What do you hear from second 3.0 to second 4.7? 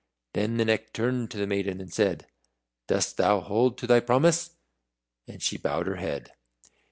thou hold to thy promise?"